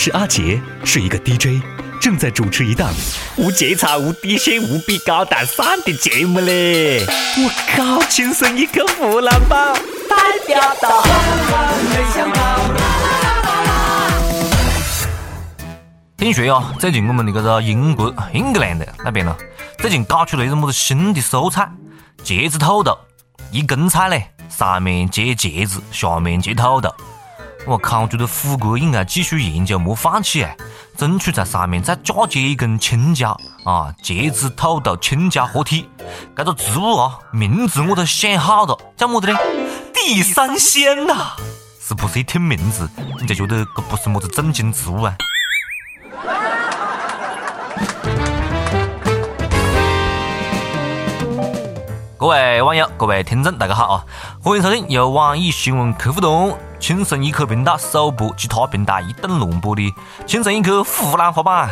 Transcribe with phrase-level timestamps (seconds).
[0.00, 1.60] 是阿杰，是一个 DJ，
[2.00, 2.88] 正在主持一档
[3.36, 7.04] 无节操、无底线、无比高大上的节目嘞！
[7.36, 9.74] 我靠，亲生一个湖南宝，
[10.08, 11.02] 代表到。
[16.16, 19.36] 听说啊，最近我们的这个英国英格兰的那边呢，
[19.78, 21.68] 最近搞出了一种么子新的蔬菜——
[22.24, 22.96] 茄子土豆，
[23.50, 26.94] 一根菜嘞，上面接茄子，下面接土豆。
[27.68, 28.00] 我靠！
[28.00, 30.46] 我觉得虎哥应该继续研究，莫放弃，
[30.96, 33.94] 争取在上面再嫁接一根青椒啊！
[34.02, 35.86] 茄子土豆青椒合体，
[36.34, 39.38] 这个植物啊，名字我都想好了，叫么子呢？
[39.92, 41.36] 地三鲜呐！
[41.78, 42.88] 是不是一听名字
[43.20, 45.14] 你就觉得这不是么子正经植物啊？
[52.16, 54.04] 各位网友，各位听众，大家好啊！
[54.42, 56.67] 欢迎收听由网易新闻客户端。
[56.78, 59.82] 轻松一刻频道首播，其他平台一顿乱播的
[60.26, 61.68] 《轻松一刻湖南话版》。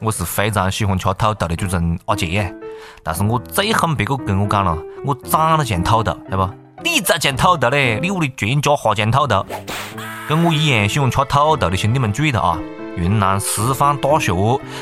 [0.00, 2.54] 我是非常喜欢吃土豆的主持人阿杰，
[3.02, 6.48] 但是我最恨别个跟我讲了，我长得像土豆，对不？
[6.84, 7.98] 你才像土豆嘞！
[8.02, 9.44] 你屋里全家花像土豆。
[10.28, 12.58] 跟我一样喜欢吃土豆的兄弟们注意了啊！
[12.96, 14.32] 云南师范大学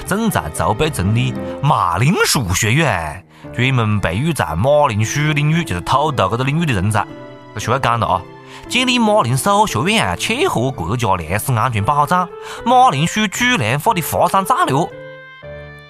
[0.07, 3.25] 正在筹备成立马铃薯学院，
[3.55, 7.07] 专门培育在马铃薯领域，就是土豆这个领域的人才。
[7.55, 8.23] 这学校讲了啊！
[8.69, 12.29] 建立马铃薯学院啊，切合国家粮食安全保障、
[12.67, 14.77] 马铃薯主粮化的发展战略。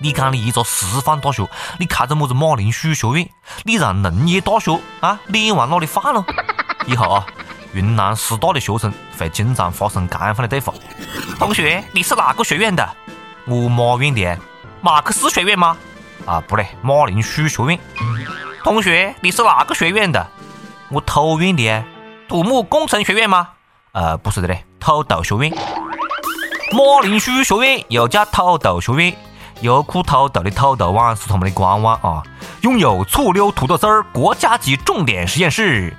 [0.01, 1.45] 你讲你一个师范大学，
[1.81, 3.29] 你开个么子马铃薯学院？
[3.65, 6.25] 你让农业大学啊脸往哪里放了？
[6.87, 7.27] 以后啊，
[7.73, 10.73] 云南师大的学生会经常发生这样的对话：
[11.37, 12.89] 同学，你是哪个学院的？
[13.47, 14.39] 我马院的。
[14.81, 15.77] 马克思学院吗？
[16.25, 17.79] 啊，不对，马铃薯学院。
[18.63, 20.25] 同学，你是哪个学院的？
[20.91, 21.85] 我土院的。
[22.29, 23.49] 土木工程学院吗？
[23.93, 25.51] 呃，不是的嘞，土豆学院。
[26.73, 29.17] 马铃薯学院又叫土豆学院，
[29.63, 32.23] 优酷土豆的土豆网是他们的官网啊。
[32.61, 35.97] 拥有醋溜土豆丝儿国家级重点实验室。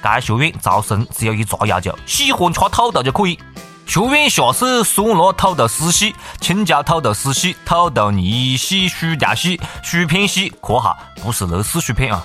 [0.00, 3.36] 该学院招生只有一个要求：喜欢吃土豆就可以。
[3.84, 12.24] 学院下设酸辣土豆丝系、青椒土豆丝系、土豆泥系、薯条系、薯片系（括号不是乐事薯片啊）。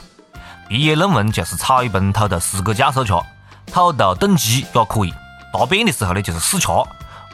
[0.70, 3.14] 毕业论文就是炒一盆土豆丝给教授吃。
[3.72, 5.14] 土豆炖鸡也可以，
[5.54, 6.68] 答辩的时候呢就是试吃。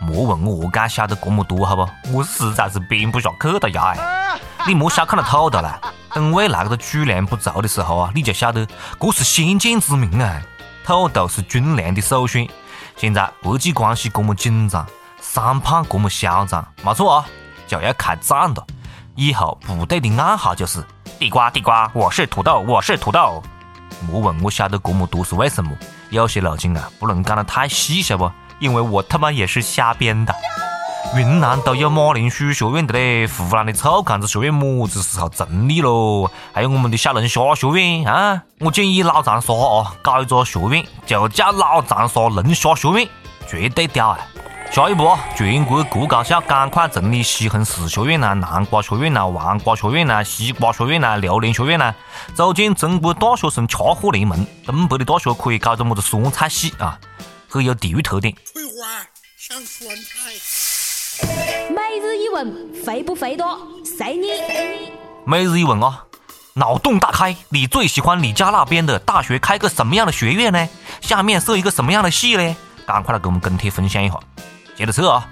[0.01, 1.87] 莫问我何解晓得这么多，好不？
[2.11, 4.37] 我实在是编不下去了呀！
[4.67, 5.79] 你莫小看了土豆啦，
[6.13, 8.67] 等未来这个主粮不足的时候啊，你就晓得
[8.99, 10.41] 这是先见之明啊！
[10.85, 12.45] 土豆是军粮的首选。
[12.97, 14.85] 现在国际关系这么紧张，
[15.21, 17.25] 三胖这么嚣张，没错啊，
[17.65, 18.67] 就要开战了。
[19.15, 20.83] 以后部队的暗号就是
[21.17, 23.41] 地瓜地瓜，我是土豆，我是土豆。
[24.09, 25.71] 莫问我晓得这么多是为什么。
[26.13, 28.31] 有些路径啊，不能讲得太细，晓不？
[28.59, 30.35] 因为我他妈也是瞎编的。
[31.15, 36.29] 云南都有马铃薯学院的嘞，湖南的臭干子学院么子时候成立喽？
[36.53, 38.43] 还有我们的小龙虾学院啊！
[38.59, 43.09] 我建议老长沙啊，搞一个学院，就叫老长沙龙虾学院，
[43.47, 44.19] 绝对屌啊！
[44.73, 51.93] 下一步啊，全国各高校赶快成立西红柿学院呐、南瓜学院呐、黄瓜学院呐、西瓜学院呐、榴莲学院呐，
[52.33, 54.43] 组建中国大学生吃货联盟。
[54.65, 56.97] 东北的大学可以搞个么子酸菜系啊，
[57.47, 58.33] 很有地域特点。
[58.51, 59.05] 翠花
[59.37, 60.31] 像酸菜。
[61.69, 63.55] 每日一问，肥不肥多？
[63.85, 64.25] 随你。
[65.23, 66.05] 每日一问啊，
[66.55, 70.67] 脑洞大开，你最喜欢你家那边的大学开个什么样的学院呢？
[70.99, 72.55] 下面设一个什么样的系呢？
[72.87, 74.15] 赶快来给我们跟帖分享一下。
[74.75, 75.27] 接着测啊！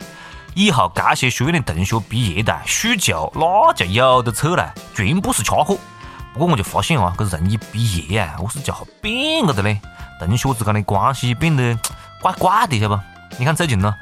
[0.54, 5.78] 以后这些学院的同学毕业的酗酒，那就有的测了，全部是吃货。
[6.34, 9.80] 不过我就发现啊，这人一毕业啊，我是就变个的嘞，
[10.20, 11.78] 同学之间的关系变得
[12.22, 13.04] 怪怪的，晓得不？
[13.38, 13.96] 你看最近呢，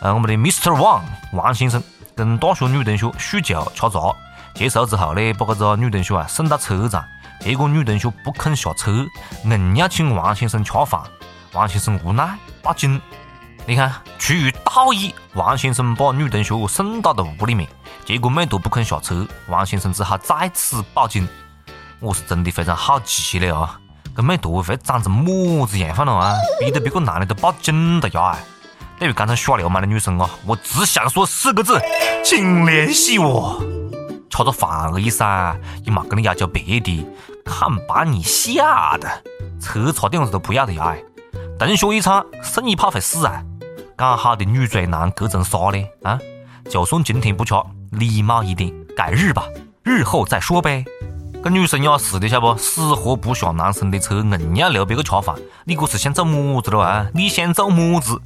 [0.00, 0.70] 呃，我们的 Mr.
[0.76, 1.82] Wang 王先生
[2.14, 4.14] 跟大学女同学酗酒吃茶，
[4.54, 7.02] 结束之后呢，把这个女同学啊送到车站，
[7.40, 9.06] 结果女同学不肯下车，
[9.44, 11.00] 硬要请王先生吃饭，
[11.52, 13.00] 王先生无奈报警。
[13.66, 17.68] 你看，出于好意，王先生把女同学送到了屋里面，
[18.04, 21.28] 结果妹坨不肯下车，王先生只好再次报警。
[22.00, 23.78] 我是真的非常好奇了啊，
[24.16, 26.34] 这妹坨会长成么子样范了啊？
[26.58, 28.36] 逼得别个男的都报警了呀！
[28.98, 31.80] 对于刚才耍流氓的女生啊，我只想说四个字，
[32.24, 33.62] 请联系我。
[34.28, 37.06] 吃个饭而已噻，也没跟你要求别的，
[37.44, 39.22] 看把你吓的，
[39.60, 40.96] 车差点子都不要的呀！
[41.60, 43.40] 同学一场，送一炮会死啊！
[43.96, 45.86] 讲好的女追男隔层纱呢？
[46.02, 46.18] 啊，
[46.68, 47.54] 就算今天不吃，
[47.92, 49.44] 礼貌一点，改日吧，
[49.84, 50.84] 日后再说呗。
[51.44, 52.56] 这女生也是的，晓不？
[52.56, 57.06] 死活不下男生的车，硬要留别个吃饭，你这是想做么子了啊？
[57.14, 58.20] 你想做么子？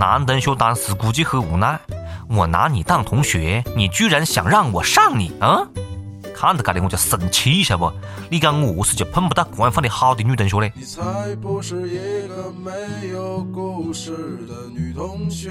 [0.00, 1.78] 男同学当时估计很无奈，
[2.28, 5.68] 我拿你当同学，你居然想让我上你啊！
[6.44, 7.90] 看到这里我就生气，晓得不？
[8.30, 10.70] 你讲我何是就碰不到这样放的好的女同学嘞？
[10.76, 14.10] 你才不是一个没有故事
[14.46, 15.50] 的女同学。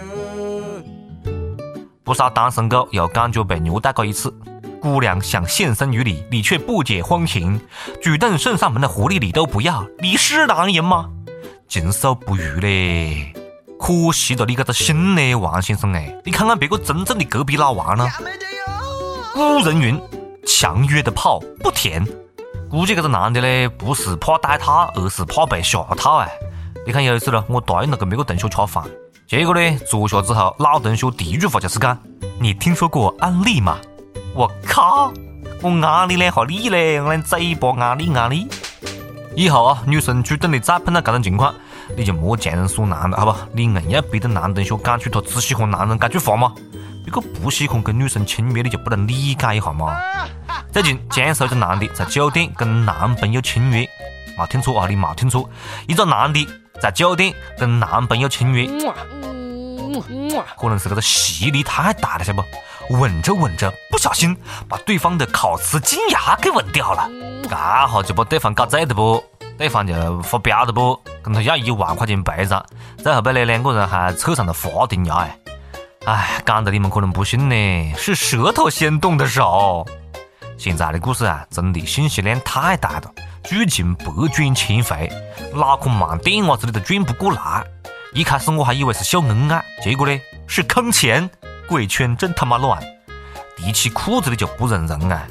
[2.04, 4.32] 不少单身狗又感觉被虐待过一次。
[4.80, 7.60] 姑娘想献身于你，你却不解风情，
[8.00, 11.10] 主动送上门的狐狸你都不要，你是男人吗？
[11.68, 13.34] 禽兽不如嘞！
[13.80, 16.16] 可惜了你这个心嘞，王先生哎！
[16.24, 18.08] 你看看别个真正的隔壁老王呢？
[19.34, 20.00] 古人云：
[20.46, 22.06] 强约的炮不甜。
[22.70, 26.30] 估计这个男的嘞，不是怕带套，而是怕被下套哎！
[26.86, 28.84] 你看有一次呢，我答应了跟别个同学吃饭，
[29.28, 31.98] 结果呢，坐下之后，老同学第一句话就是讲
[32.42, 33.78] ：“你听说过安利吗？”
[34.34, 35.14] 我靠！
[35.62, 38.48] 我安利两下你嘞，我嘴巴安利安利。
[39.36, 41.54] 以后啊，女生主动的再碰到这种情况，
[41.96, 43.38] 你就莫强人所难了，好不？
[43.54, 46.54] 你硬要逼着男同学讲出他只喜欢男人这句话吗？
[47.04, 49.96] 别个不喜欢跟女生亲密，你就不能理解一下吗？
[50.72, 53.86] 最近，江苏一个男的在酒店跟男朋友亲热，
[54.38, 55.50] 没听错啊，你没听错，
[55.88, 56.48] 一个男的
[56.82, 58.94] 在酒店跟男朋友亲热，
[60.58, 62.44] 可能是这个吸力太大了，晓不？
[62.90, 64.36] 吻着吻着，不小心
[64.68, 67.10] 把对方的烤瓷金牙给吻掉了，
[67.50, 69.24] 刚好就把对方搞醉的不？
[69.58, 71.00] 对方就发飙的不？
[71.22, 72.66] 跟他要一万块钱赔偿，
[72.98, 75.18] 最后被那两个人还扯上了法庭呀！
[75.20, 75.38] 哎，
[76.06, 79.86] 哎，讲的你们可能不信呢，是舌头先动的手。
[80.58, 83.12] 现在的故事啊，真的信息量太大了，
[83.46, 85.10] 剧情百转千回，
[85.54, 87.64] 脑壳慢电伢子的都转不过来。
[88.14, 91.30] 一开始我还以为是秀恩爱，结果呢是坑钱。
[91.70, 92.84] 鬼圈真他妈乱，
[93.56, 95.26] 提起裤子的就不认人啊！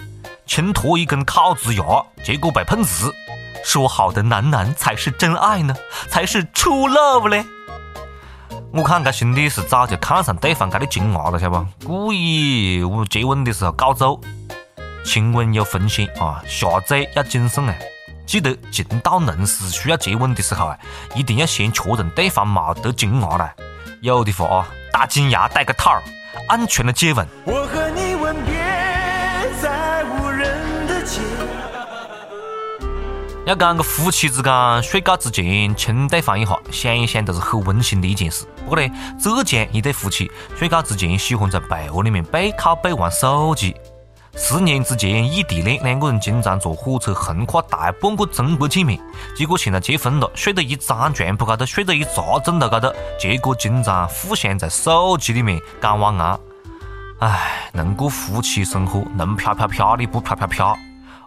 [0.46, 1.84] 轻脱一根烤瓷牙，
[2.24, 3.12] 结果被碰瓷。
[3.62, 5.74] 说好的男男才是真爱呢，
[6.08, 7.44] 才是 true love 嘞！
[8.74, 11.86] 我看这兄弟是早就看上对方这的金娃了，晓得不？
[11.86, 14.19] 故意我接吻的时候搞走。
[15.04, 17.74] 亲吻有风险啊，下嘴要谨慎啊！
[18.24, 20.78] 记得情到浓时需要接吻的时候啊，
[21.14, 23.52] 一定要先确认对方没得金娃了。
[24.00, 26.00] 有的话啊，打金牙带个套。
[26.48, 27.26] 安全的接吻。
[27.44, 28.01] 我和你
[33.44, 38.47] 要讲个夫妻之间睡觉之前亲对方一下，想一想都是很温馨的一件事。
[38.65, 43.75] 不过呢，浙江一对夫妻睡觉之前喜欢在被窝里面背靠背玩手机。
[44.37, 48.99] 十年之前异地恋，两个人经常坐火车横跨大半个中国见面。
[49.37, 52.06] 结果现在结婚了，睡在一张床铺高头，睡在一个
[52.44, 56.39] 枕头高头，结果经常互相在手机里面讲晚安。
[57.19, 60.77] 唉，能过夫妻生活，能飘飘飘的不飘飘飘。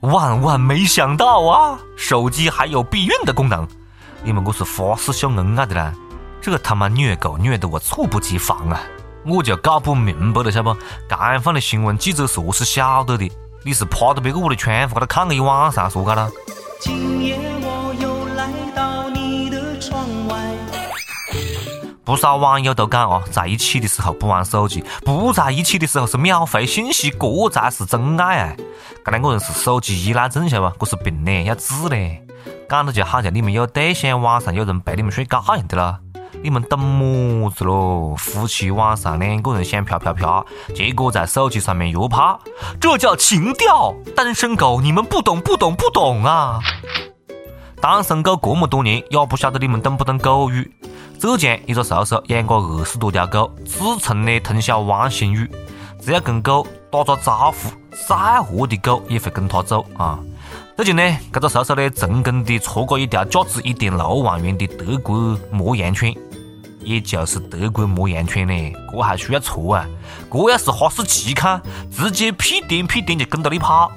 [0.06, 3.68] 万万没想到啊，手机还有避孕的功能。
[4.24, 5.94] 你们我是发誓秀恩爱的啦，
[6.42, 8.82] 这他妈虐狗虐得我猝不及防啊！
[9.26, 10.76] 我就搞不明白了，晓不？
[11.10, 13.32] 这样放的新闻记者是何是晓得的？
[13.64, 16.30] 你是趴到别个屋里窗户高头看个一晚上，说干了？
[16.80, 17.40] 今夜
[22.06, 28.56] 不少网友都讲哦，在一起的时候不玩手机，不在一起的时候是秒回信息，这才是真爱啊！
[29.04, 30.86] 这两个人是手机依赖症，晓得不？
[30.86, 32.22] 这是病呢，要治嘞。
[32.70, 36.00] 讲的就好像你们有对象，晚上有人陪你们睡觉一样的了。
[36.44, 38.16] 你们懂么子咯？
[38.16, 42.40] 夫妻晚上两个人想飘飘飘，结果在手机上面约炮，
[42.80, 43.96] 这叫情调。
[44.16, 46.60] 单身狗，你们不懂不懂不懂啊！
[47.82, 50.72] 单身狗这么多年，也不晓得你们懂不懂狗语。
[51.26, 55.50] 浙江一个叔叔养过二十多条狗，自称的通晓汪星语，
[56.00, 57.72] 只要跟狗打个招呼，
[58.08, 60.20] 再饿的狗也会跟他走啊。
[60.76, 61.02] 最近呢，
[61.34, 66.14] 这个叔叔呢成功的撮过一条价值一点六万元的德国牧羊犬。
[66.82, 68.54] 也就是德国牧羊犬呢，
[68.92, 69.84] 这还需要撮啊！
[70.32, 73.92] 这要是哈士奇看，直接屁颠屁颠就跟到你跑。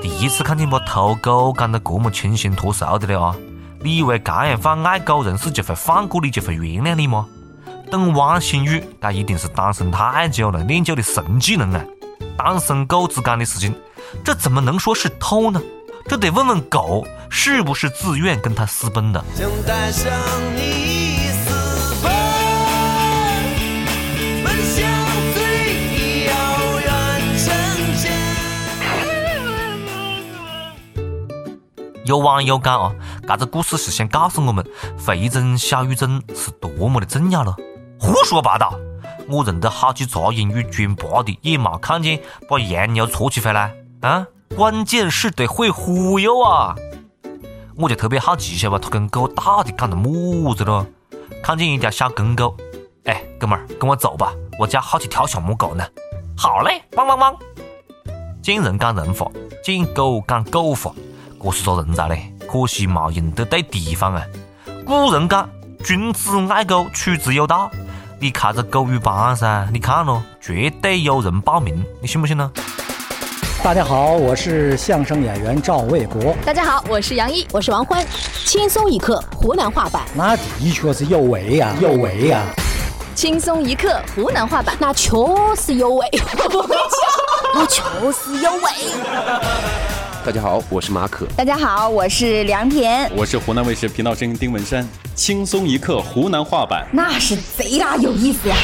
[0.00, 3.36] 第一次看见把偷狗讲得这么清新脱俗的了啊！
[3.82, 7.26] 你以为这样放爱狗人士就会放过你，就会原谅你吗？
[7.90, 11.84] 等汪星语，这一定是单身太久了练就的神技能啊！
[12.38, 13.74] 单身狗之间的事情，
[14.24, 15.60] 这怎么能说是偷呢？
[16.08, 19.22] 这得问问狗是不是自愿跟他私奔的。
[19.34, 20.10] 请带上
[20.56, 21.01] 你
[32.04, 32.92] 有网友讲啊，
[33.28, 34.66] 这个故事是想告诉我们，
[35.06, 37.54] 回诊小语种是多么的重要了。
[38.00, 38.74] 胡说八道！
[39.28, 44.26] 我认得好几茬英语专八的，也没看见把洋牛撮起回来啊！
[44.56, 46.74] 关键是得会忽悠啊！
[47.76, 48.84] 我就特别好奇，晓得不？
[48.84, 50.84] 他跟狗到底讲的么子咯？
[51.40, 52.56] 看见一条小公狗，
[53.04, 55.86] 哎，哥们儿，跟我走吧，我家好去跳项目狗呢。
[56.36, 57.36] 好嘞，汪汪汪！
[58.42, 59.30] 见人讲人话，
[59.62, 60.92] 见狗讲狗话，
[61.44, 64.22] 这是做人才嘞，可惜没用得对地方啊。
[64.86, 65.48] 古人讲
[65.82, 67.68] 君子爱狗，取之有道。
[68.20, 72.48] 你开个狗语班噻，你看咯，绝对有人报名，你信不信呢？
[73.64, 76.32] 大家好，我是相声演员赵卫国。
[76.44, 78.06] 大家好，我是杨毅，我是王欢，
[78.44, 82.42] 轻松一刻湖南话版，那的确是有为呀，有为呀。
[83.16, 85.10] 轻松一刻湖南话版，那确
[85.56, 86.06] 实有为，
[87.52, 87.82] 那确
[88.12, 88.60] 实有为。
[90.24, 91.26] 大家好，我是马可。
[91.36, 93.10] 大家好，我是梁田。
[93.16, 94.86] 我是湖南卫视频道声音丁文山。
[95.16, 98.54] 轻松一刻湖南话版，那是贼拉有意思呀！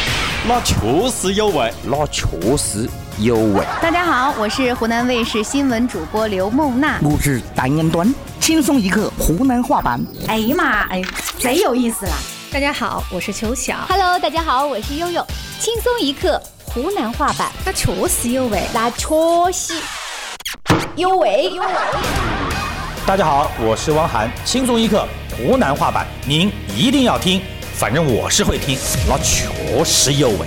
[0.46, 0.76] 那确
[1.10, 2.88] 实有味，那确实
[3.18, 3.64] 有味。
[3.82, 7.00] 大家好，我是湖南卫视新闻主播刘梦娜。
[7.02, 10.00] 我是单元端，轻松一刻湖南话版。
[10.28, 11.02] 哎呀妈，哎，
[11.40, 12.12] 贼有意思了！
[12.52, 13.74] 大家好，我是秋晓。
[13.88, 15.26] Hello，大家好，我是悠悠。
[15.58, 19.08] 轻松一刻湖南话版，那确实有味，那确
[19.52, 19.74] 实
[20.96, 21.68] 有为，有为。
[23.06, 24.30] 大家好，我是汪涵。
[24.44, 25.06] 轻松一刻
[25.36, 27.42] 湖南话版，您一定要听，
[27.74, 29.48] 反正我是会听，那确
[29.84, 30.46] 实有为。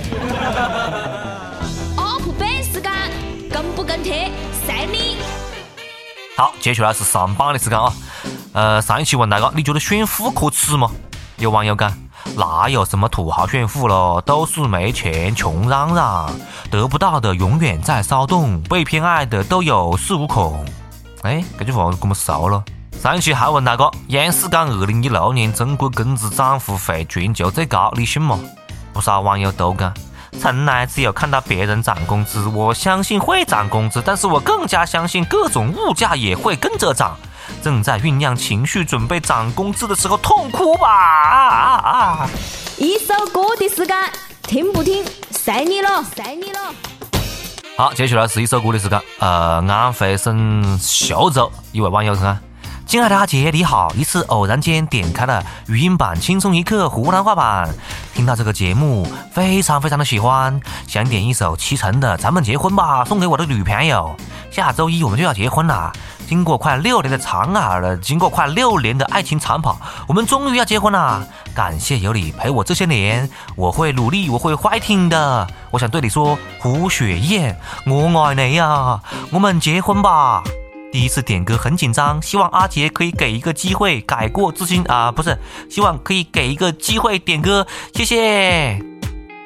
[2.38, 2.92] 本时间，
[3.50, 4.30] 跟不跟贴，
[4.64, 5.16] 随你。
[6.36, 7.92] 好，接下来是上榜的时间啊。
[8.52, 10.90] 呃，上一期问大家，你觉得炫富可耻吗？
[11.38, 11.92] 有网友讲，
[12.36, 16.30] 哪有什么土豪炫富了，都是没钱穷嚷嚷，
[16.70, 20.64] 得不到的永远在骚动，被偏爱的都有恃无恐。
[21.22, 22.62] 哎，这句话我么熟了。
[23.00, 28.38] 上一期还问大哥，央视讲二零一六年中国工资涨幅会全球最高，你信吗？
[28.92, 29.92] 不少网友都讲，
[30.40, 37.16] 从来只有看到别人涨工资，我相信会涨工资，但是我更加相信各种物价也会跟着涨。
[37.62, 40.88] 正在酝酿情绪，准备涨工资的时候，痛哭吧！
[40.88, 42.28] 啊啊！
[42.76, 43.96] 一首歌的时间，
[44.42, 46.58] 听不听，随你了，随你了。
[47.76, 49.00] 好，接下来是一首歌的时间。
[49.20, 52.36] 呃，安徽省宿州一位网友说
[52.84, 53.92] ：“亲爱的阿杰，你好！
[53.96, 57.72] 一次偶然间点开了语音版《轻松一刻》湖南话版，
[58.12, 64.16] 听到这个节目，非常非常的喜欢，想点一首齐晨的《咱们结婚吧》，送给我的女朋友。
[64.52, 65.92] 下周一我们就要结婚了。”
[66.28, 69.78] 经过快六年的长啊了，经过快六年的爱情长跑，
[70.08, 71.26] 我们终于要结婚了。
[71.54, 75.46] 感谢有你陪我这些年，我会努力，我会 fighting 的。
[75.70, 80.42] 我想对你说，胡雪燕，我爱你呀，我们结婚吧。
[80.90, 88.91] 第一次点歌很紧张，希望阿杰可以给一个机会改过自新啊，不是，希望可以给一个机会点歌，谢谢。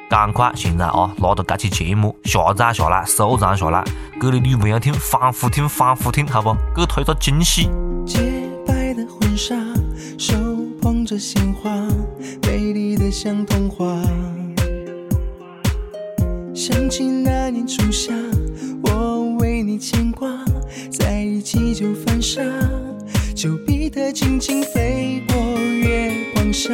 [0.09, 3.83] 赶快现在啊，拿着这期节目下载下来，收藏下来，
[4.21, 6.55] 给你女朋友听，反复听，反复听，好不？
[6.73, 7.69] 给推个惊喜。
[8.05, 8.19] 洁
[8.65, 9.53] 白的婚纱，
[10.17, 10.33] 手
[10.81, 11.69] 捧着鲜花，
[12.43, 13.85] 美丽的像童话。
[16.55, 18.13] 想起那年初夏，
[18.83, 20.29] 我为你牵挂，
[20.89, 22.41] 在一起就犯傻，
[23.35, 26.71] 丘比特轻轻飞过月光下，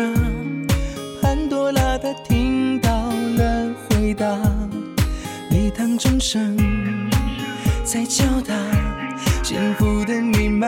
[6.24, 6.56] 声
[7.84, 8.56] 在敲打
[9.44, 10.66] 幸福的密码。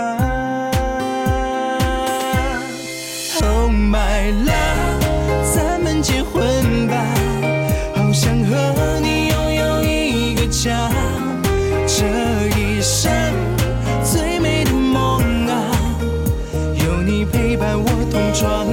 [3.41, 7.01] Oh my love，咱们结婚吧，
[7.95, 10.91] 好想和你拥有一个家，
[11.87, 12.03] 这
[12.59, 13.09] 一生
[14.03, 15.71] 最美的梦啊，
[16.85, 18.67] 有你陪伴我同闯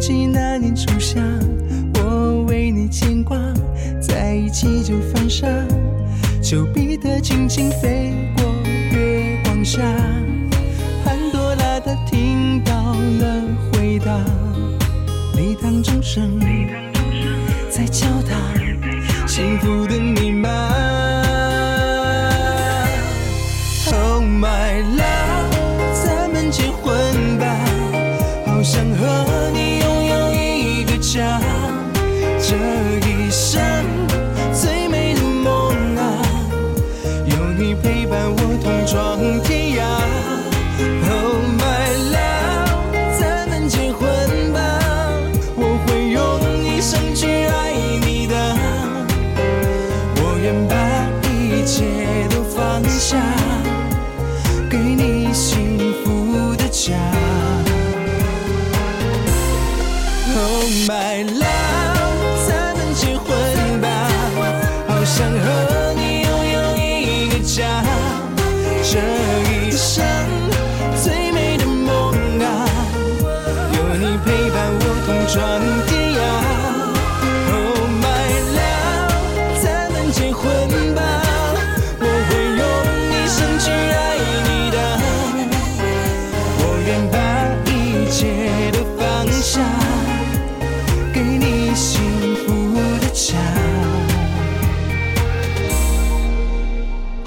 [0.00, 1.20] 记那年初夏，
[1.96, 3.36] 我为你牵挂，
[4.00, 5.46] 在一起就犯傻。
[6.42, 9.82] 丘比特轻轻飞过月光下，
[32.50, 32.89] 这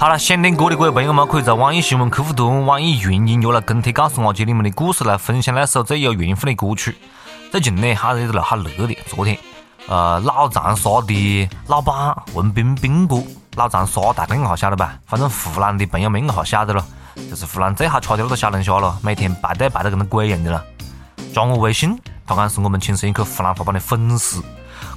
[0.04, 6.94] 好了，想听歌的各位朋友们，可以在网易新闻客户端、网易云音乐来跟帖告诉我姐你们的故事，来分享那首最有缘分的歌曲。
[7.50, 8.94] 最近呢，哈热的了，哈热的。
[9.06, 9.38] 昨天，
[9.86, 14.92] 呃，老长沙的老板文彬彬哥，老长沙大家应该晓得吧？
[15.06, 16.84] 反正湖南的朋友们应该还晓得了，
[17.30, 20.62] 就是湖南最好吃的那个小龙虾了，每天排队排得跟那鬼一样的了。
[21.32, 24.44] 加我微信，他讲是我们轻声一刻湖南话版的粉丝。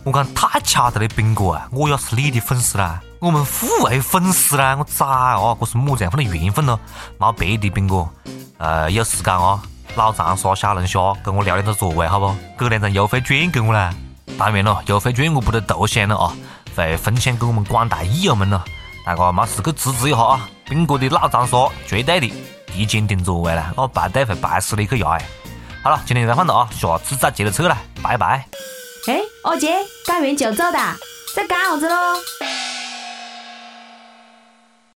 [0.03, 5.57] 我讲太巧了嘞，斌哥啊，我要是你的粉丝啦，我们互为粉丝啦，我咋啊？
[5.59, 6.79] 这是么子样份的缘分咯？
[7.17, 8.07] 冇别的，彬哥，
[8.57, 9.61] 呃，有时间啊，
[9.95, 12.35] 老长沙小龙虾跟我聊两个座位好不？
[12.57, 13.93] 给两张优惠券给我啦。
[14.37, 16.31] 当然了，优惠券我不得独享了啊，
[16.75, 18.63] 会分享给我们广大益友们了。
[19.03, 20.49] 大家没事去支持一下啊！
[20.65, 21.57] 彬哥的老长沙
[21.87, 22.31] 绝对的
[22.67, 25.25] 提前订座位啦，我排队会排死你去牙哎！
[25.81, 28.45] 好了，今天就到这了啊，下次再接着扯啦，拜拜。
[29.07, 29.73] 哎，二姐，
[30.05, 30.77] 干完就走的，
[31.33, 31.95] 在干啥子喽？